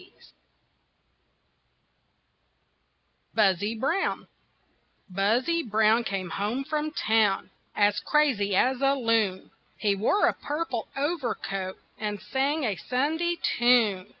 [3.35, 4.25] BUZZY BROWN
[5.11, 10.87] Buzzy Brown came home from town As crazy as a loon, He wore a purple
[10.97, 14.07] overcoat And sang a Sunday tune.